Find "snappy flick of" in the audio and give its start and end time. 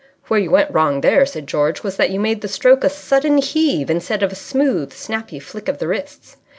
4.93-5.77